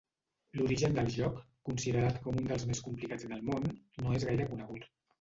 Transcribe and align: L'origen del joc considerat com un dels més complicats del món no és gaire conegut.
L'origen 0.59 0.97
del 0.99 1.11
joc 1.17 1.37
considerat 1.69 2.19
com 2.25 2.41
un 2.41 2.51
dels 2.55 2.67
més 2.73 2.83
complicats 2.89 3.31
del 3.37 3.49
món 3.55 3.73
no 4.05 4.21
és 4.21 4.31
gaire 4.33 4.53
conegut. 4.53 4.95